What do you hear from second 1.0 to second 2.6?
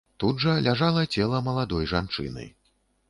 цела маладой жанчыны.